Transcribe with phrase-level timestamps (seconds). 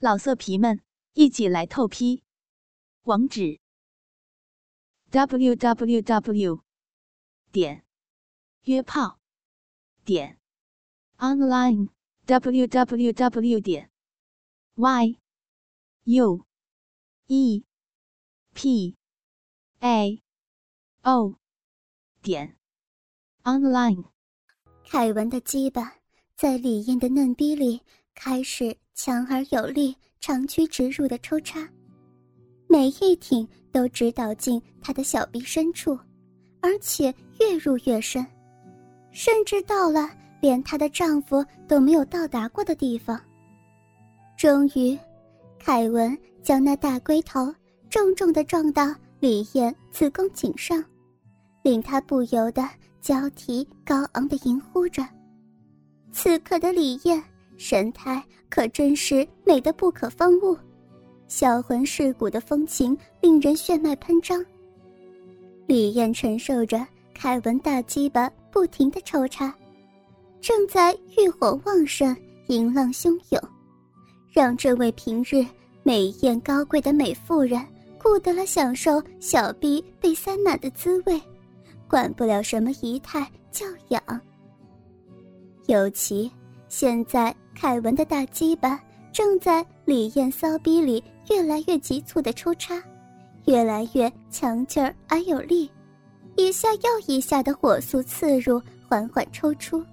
[0.00, 0.80] 老色皮们，
[1.14, 2.22] 一起来透批！
[3.02, 3.58] 网址
[5.10, 6.62] ：w w w
[7.50, 7.84] 点
[8.62, 9.18] 约炮
[10.04, 10.38] 点
[11.16, 11.88] online
[12.26, 13.90] w w w 点
[14.76, 15.18] y
[16.04, 16.46] u
[17.26, 17.64] e
[18.54, 18.96] p
[19.80, 20.22] a
[21.02, 21.34] o
[22.22, 22.56] 点
[23.42, 24.04] online。
[24.84, 25.96] 凯文的鸡巴
[26.36, 27.82] 在李艳的嫩逼里
[28.14, 31.64] 开始强而有力、长驱直入的抽插，
[32.66, 35.96] 每一挺都直捣进他的小臂深处，
[36.60, 38.26] 而且越入越深，
[39.12, 43.18] 甚至到了连她的丈夫都没有到达过的地方。
[44.36, 44.98] 终于，
[45.60, 47.54] 凯文将那大龟头
[47.88, 50.84] 重重的撞到李艳子宫颈上，
[51.62, 52.68] 令她不由得。
[53.00, 55.06] 交替高昂的吟呼着，
[56.10, 57.22] 此刻的李艳
[57.58, 60.56] 神态可真是美得不可方物，
[61.26, 64.42] 销魂蚀骨的风情令人血脉喷张。
[65.66, 69.52] 李艳承受着凯文大鸡巴不停的抽插，
[70.40, 73.42] 正在欲火旺盛、淫浪汹涌，
[74.32, 75.44] 让这位平日
[75.82, 77.60] 美艳高贵的美妇人
[78.02, 81.20] 顾得了享受小臂被塞满的滋味。
[81.88, 84.20] 管不了什么仪态教养。
[85.66, 86.30] 尤其
[86.68, 88.80] 现在，凯文的大鸡巴
[89.12, 92.80] 正在李艳骚逼里越来越急促的抽插，
[93.46, 95.68] 越来越强劲儿而有力，
[96.36, 99.84] 一下又一下的火速刺入，缓缓抽出。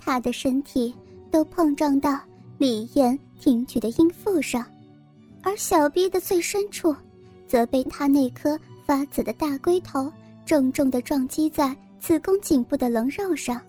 [0.00, 0.94] 他的身体
[1.30, 2.18] 都碰撞到
[2.56, 4.64] 李艳挺举的阴腹上，
[5.42, 6.96] 而小逼的最深处，
[7.46, 10.10] 则被他那颗发紫的大龟头。
[10.46, 13.60] 重重的撞击在子宫颈部的棱肉上，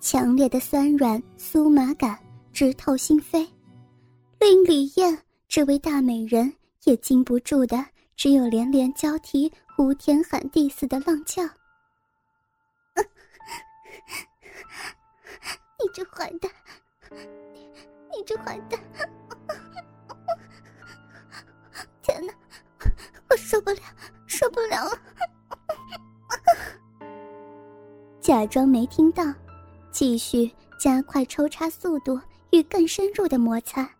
[0.00, 2.16] 强烈的酸软酥麻感
[2.52, 3.46] 直透心扉，
[4.38, 5.18] 令李艳
[5.48, 6.52] 这位大美人
[6.84, 7.84] 也禁不住的
[8.16, 11.42] 只有连连交替呼天喊地似的浪叫
[15.78, 16.50] ：“你这坏蛋，
[17.52, 17.60] 你
[18.16, 18.80] 你这坏蛋！
[22.02, 22.32] 天哪，
[23.28, 23.80] 我受不了，
[24.26, 24.98] 受不了了！”
[28.20, 29.24] 假装没听到，
[29.98, 30.48] 继续
[30.78, 32.20] 加快抽插速度
[32.52, 33.90] 与更深入的摩擦，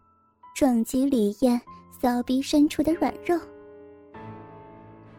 [0.55, 1.61] 撞击李艳
[2.01, 3.37] 骚逼深处的软肉。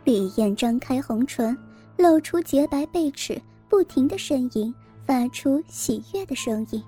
[0.05, 1.53] 李艳张开红唇，
[1.97, 3.37] 露出洁白贝齿，
[3.67, 4.73] 不停的呻吟，
[5.05, 6.81] 发出喜悦的声音。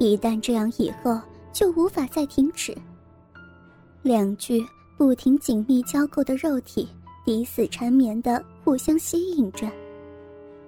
[0.00, 1.20] 一旦这样，以后
[1.52, 2.76] 就无法再停止。
[4.02, 4.60] 两具
[4.96, 6.88] 不停紧密交构的肉体，
[7.24, 9.70] 抵死缠绵的互相吸引着。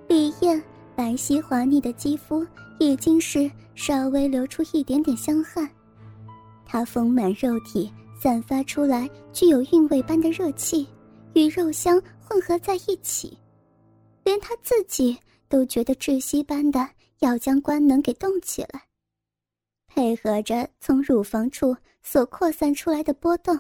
[0.07, 0.63] 李艳
[0.97, 2.47] 白皙滑腻的肌肤
[2.79, 5.69] 已经是稍微流出一点点香汗，
[6.65, 10.87] 她丰满肉体散发出来具有韵味般的热气，
[11.35, 13.37] 与肉香混合在一起，
[14.23, 15.19] 连她自己
[15.49, 16.89] 都觉得窒息般的
[17.19, 18.87] 要将官能给动起来，
[19.89, 23.59] 配合着从乳房处所扩散出来的波动，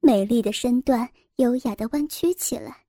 [0.00, 2.84] 美丽的身段优雅的弯曲起来，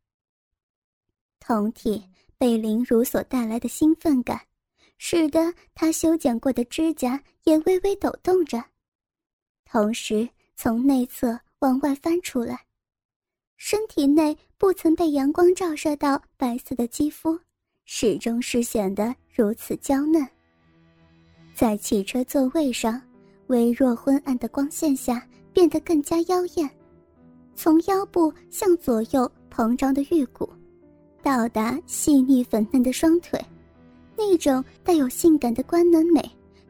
[1.39, 2.03] 酮体。
[2.37, 4.39] 被凌辱所带来的兴奋感，
[4.97, 8.63] 使得他修剪过的指甲也微微抖动着，
[9.65, 12.65] 同时从内侧往外翻出来。
[13.57, 17.39] 身体内不曾被阳光照射到白色的肌肤，
[17.85, 20.27] 始终是显得如此娇嫩。
[21.55, 23.01] 在汽车座位上，
[23.47, 26.69] 微弱昏暗的光线下变得更加妖艳，
[27.55, 30.47] 从腰部向左右膨胀的玉骨。
[31.27, 33.37] 到达细腻粉嫩的双腿，
[34.15, 36.21] 那种带有性感的官能美，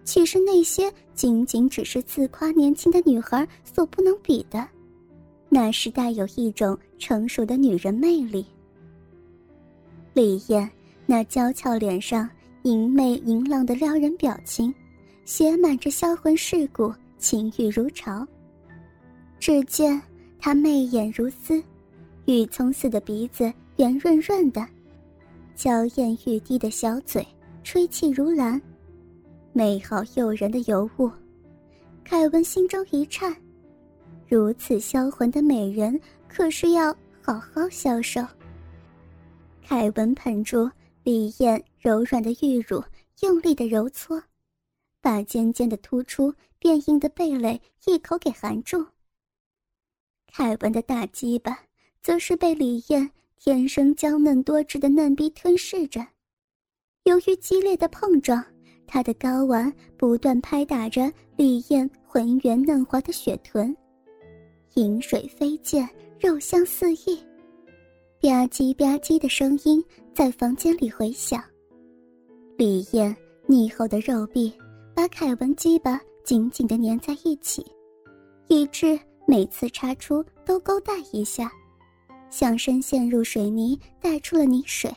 [0.04, 4.68] 岂是那些仅仅只是自夸年轻的女孩所不能比的？
[5.48, 8.44] 那是带有一种成熟的女人魅力。
[10.16, 10.68] 李艳
[11.06, 12.28] 那娇俏脸上
[12.64, 14.74] 淫媚淫浪的撩人表情，
[15.24, 18.28] 写满着销魂蚀骨、情欲如潮。
[19.40, 20.02] 只见
[20.40, 21.62] 她媚眼如丝，
[22.26, 23.54] 玉葱似的鼻子。
[23.78, 24.68] 圆润润的，
[25.56, 27.26] 娇艳欲滴的小嘴，
[27.64, 28.60] 吹气如兰，
[29.54, 31.12] 美好诱人的尤物。
[32.04, 33.36] 凯文心中一颤，
[34.28, 36.92] 如此销魂的美人，可是要
[37.22, 38.20] 好好销售。
[39.64, 40.68] 凯文捧住
[41.04, 42.84] 李艳柔软的玉乳，
[43.22, 44.20] 用力的揉搓，
[45.02, 48.84] 把尖尖的突出、变硬的蓓蕾一口给含住。
[50.26, 51.60] 凯文的大鸡巴，
[52.02, 53.12] 则是被李艳。
[53.40, 56.06] 天生娇嫩多汁的嫩逼吞噬着，
[57.04, 58.44] 由于激烈的碰撞，
[58.88, 63.76] 他的睾丸不断拍打着李艳浑圆嫩滑的雪臀，
[64.74, 65.88] 饮水飞溅，
[66.20, 67.16] 肉香四溢，
[68.22, 69.84] 吧唧吧唧的声音
[70.14, 71.42] 在房间里回响。
[72.58, 74.52] 李艳腻厚的肉壁
[74.96, 77.64] 把凯文鸡巴紧紧地粘在一起，
[78.48, 81.52] 以致每次插出都勾带一下，
[82.30, 84.92] 像深陷入水泥带出了泥水。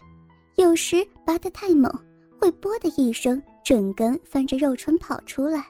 [0.57, 1.91] 有时拔得太猛，
[2.39, 5.65] 会“啵”的一声，整根翻着肉唇跑出来。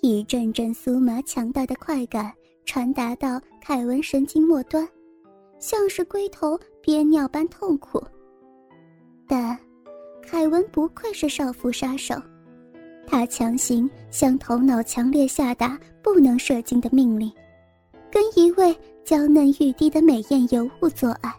[0.00, 2.32] 一阵阵酥麻强大的快感
[2.64, 4.86] 传达到凯文神经末端，
[5.58, 8.02] 像是龟头憋尿般痛苦。
[9.28, 9.56] 但，
[10.20, 12.14] 凯文不愧是少妇杀手，
[13.06, 17.32] 他强行向头脑强烈下达不能射精的命令，
[18.10, 21.34] 跟一位娇嫩欲滴的美艳尤物做爱，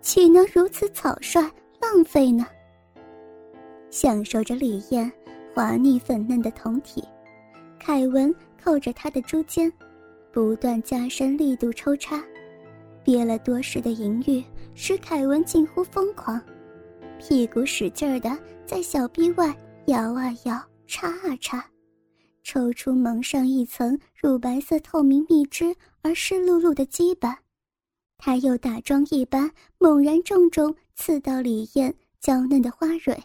[0.00, 1.42] 岂能如此草率？
[1.80, 2.46] 浪费呢。
[3.90, 5.10] 享受着李艳
[5.54, 7.04] 滑腻粉嫩的酮体，
[7.78, 9.70] 凯文扣着她的珠肩，
[10.32, 12.22] 不断加深力度抽插，
[13.04, 14.42] 憋了多时的淫欲
[14.74, 16.40] 使凯文近乎疯狂，
[17.18, 18.30] 屁股使劲儿的
[18.64, 19.54] 在小臂外
[19.86, 21.62] 摇啊摇，插啊插，
[22.42, 27.38] 抽出蒙上一层乳白色透明蜜汁而湿漉漉的鸡巴。
[28.18, 33.20] 他又打桩一般，猛然重重刺到李艳娇嫩的花蕊，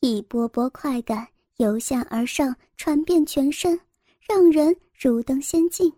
[0.00, 1.26] 一波波快感
[1.56, 3.80] 由下而上传遍全身，
[4.28, 5.90] 让人如登仙境，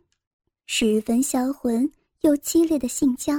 [0.67, 1.91] 十分销魂
[2.21, 3.35] 又激烈的性交，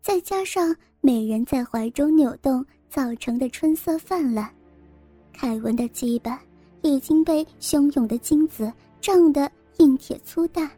[0.00, 4.48] 再加上美人在怀中扭动造成的春色泛滥，
[5.32, 6.40] 凯文的基巴
[6.82, 10.70] 已经被汹涌的精子胀得硬铁粗大，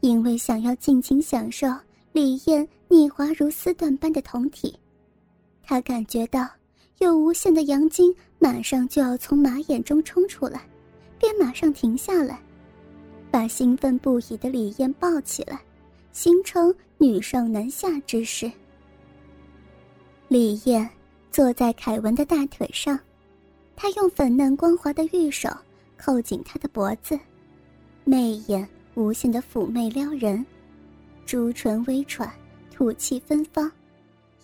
[0.00, 1.66] 因为想要尽情享受。
[2.12, 4.78] 李艳腻滑如丝缎般的酮体，
[5.64, 6.48] 他感觉到
[6.98, 10.64] 有无限的阳精马上就要从马眼中冲出来，
[11.18, 12.40] 便马上停下来，
[13.32, 15.60] 把兴奋不已的李艳抱起来，
[16.12, 18.48] 形成女上男下之势。
[20.28, 20.88] 李艳
[21.32, 22.96] 坐在凯文的大腿上，
[23.76, 25.48] 他用粉嫩光滑的玉手
[25.96, 27.18] 扣紧她的脖子，
[28.04, 30.44] 媚眼无限的妩媚撩人。
[31.26, 32.30] 朱唇微喘，
[32.70, 33.70] 吐气芬芳，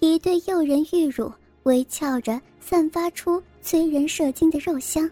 [0.01, 1.31] 一对诱人玉乳
[1.65, 5.09] 微翘着，散发出催人射精的肉香。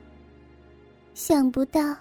[1.14, 1.94] 想不到，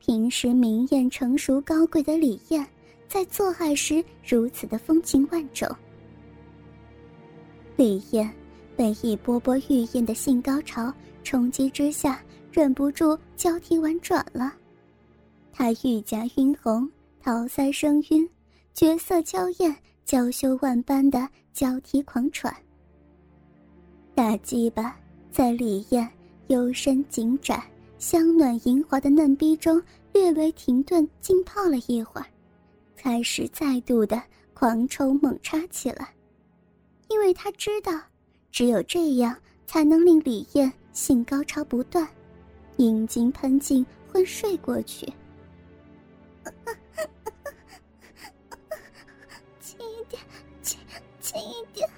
[0.00, 2.66] 平时明艳成熟高贵的李艳，
[3.08, 5.68] 在做爱时如此的风情万种。
[7.76, 8.30] 李艳
[8.76, 10.92] 被一波波玉艳的性高潮
[11.24, 12.22] 冲击之下，
[12.52, 14.54] 忍不住交替婉转了。
[15.52, 16.88] 她玉颊晕红，
[17.20, 18.28] 桃腮生晕。
[18.74, 22.52] 绝色娇艳，娇羞万般的交替狂喘。
[24.16, 24.96] 大鸡巴
[25.30, 26.10] 在李艳
[26.48, 27.62] 幽深紧窄、
[28.00, 29.80] 香暖莹滑的嫩逼中
[30.12, 32.26] 略微停顿浸泡了一会儿，
[32.96, 34.20] 开始再度的
[34.54, 36.12] 狂抽猛插起来，
[37.08, 37.92] 因为他知道，
[38.50, 39.36] 只有这样
[39.68, 42.08] 才能令李艳性高潮不断，
[42.76, 45.12] 阴茎喷进昏睡过去。
[49.60, 50.22] 轻一点，
[50.62, 50.78] 轻
[51.20, 51.88] 轻一点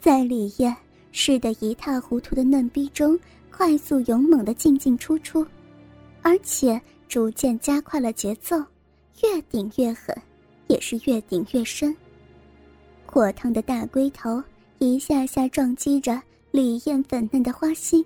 [0.00, 0.74] 在李艳
[1.12, 3.18] 湿得一塌糊涂的嫩逼中，
[3.50, 5.46] 快速勇猛的进进出出，
[6.22, 8.56] 而且逐渐加快了节奏，
[9.22, 10.16] 越顶越狠，
[10.68, 11.94] 也是越顶越深。
[13.16, 14.44] 火烫的大龟头
[14.78, 16.20] 一下下撞击着
[16.50, 18.04] 李艳粉嫩的花心，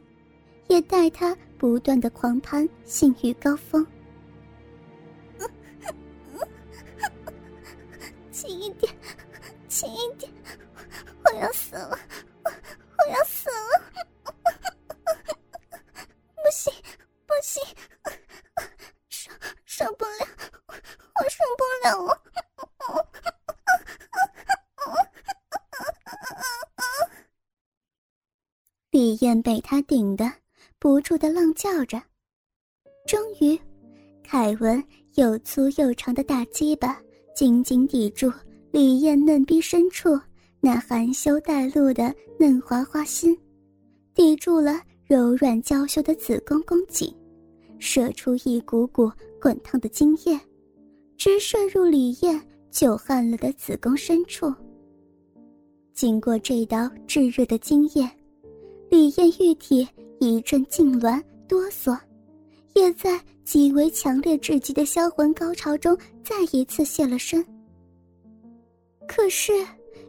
[0.68, 3.84] 也带她不断的狂攀性欲高峰。
[8.30, 8.94] 轻一点，
[9.66, 10.30] 轻一点，
[11.24, 11.98] 我要死了，
[28.90, 30.28] 李艳被他顶得
[30.80, 32.02] 不住的浪叫着，
[33.06, 33.56] 终于，
[34.24, 34.82] 凯文
[35.14, 37.00] 又粗又长的大鸡巴。
[37.32, 38.30] 紧紧抵住
[38.70, 40.18] 李艳嫩逼深处
[40.60, 43.34] 那含羞带露的嫩滑花心，
[44.12, 47.14] 抵住了柔软娇羞的子宫宫颈，
[47.78, 50.38] 射出一股股滚烫的精液，
[51.16, 52.38] 直射入李艳
[52.70, 54.52] 久旱了的子宫深处。
[55.94, 58.10] 经过这道炙热的精液，
[58.90, 61.98] 李艳玉体一阵痉挛哆嗦。
[62.74, 67.44] 也在极为强烈至极的销魂高潮中，再一次现了身。
[69.08, 69.52] 可是，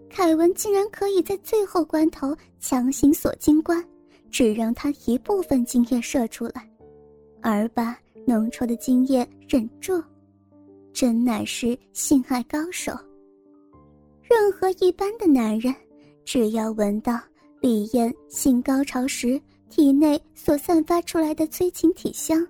[0.09, 3.83] 凯文竟然可以在最后关头强行锁金关，
[4.29, 6.69] 只让他一部分精液射出来，
[7.41, 7.97] 而把
[8.27, 10.01] 浓稠的精液忍住，
[10.93, 12.93] 真乃是性爱高手。
[14.21, 15.73] 任何一般的男人，
[16.23, 17.19] 只要闻到
[17.62, 19.39] 李艳性高潮时
[19.70, 22.46] 体内所散发出来的催情体香，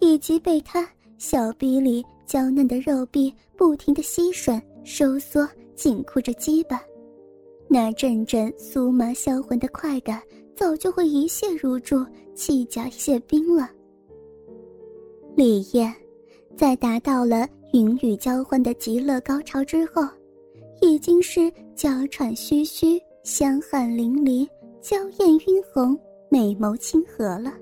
[0.00, 5.46] 以及被他小臂里娇嫩的肉壁不停的吸吮、收缩。
[5.74, 6.82] 紧箍着鸡巴，
[7.68, 10.20] 那阵阵酥麻销魂的快感，
[10.56, 12.04] 早就会一泻如注，
[12.34, 13.70] 气甲泄冰了。
[15.36, 15.94] 李艳，
[16.56, 20.02] 在达到了云雨交欢的极乐高潮之后，
[20.82, 24.48] 已经是娇喘吁吁、香汗淋漓、
[24.80, 25.94] 娇艳晕红、
[26.30, 27.52] 美眸清和了，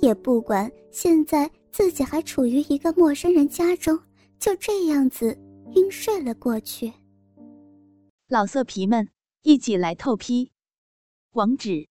[0.00, 4.00] 也不管现在自己还处于一个陌生人家中，
[4.38, 5.36] 就这样子
[5.74, 6.92] 晕睡了过去。
[8.28, 9.08] 老色皮们，
[9.42, 10.52] 一起来透批！
[11.32, 11.88] 网址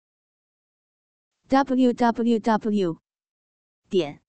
[1.50, 2.98] ：w w w
[3.90, 4.22] 点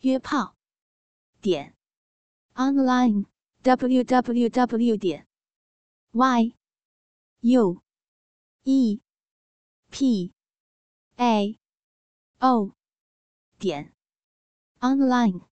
[0.00, 0.56] 约炮
[1.40, 1.76] 点
[2.56, 3.26] online
[3.62, 5.28] w w w 点
[6.10, 6.52] y
[7.46, 7.80] u
[8.64, 8.98] e.
[9.92, 10.32] P.
[11.16, 11.56] A.
[12.40, 12.72] O.
[13.60, 13.94] 点。
[14.80, 15.46] Online。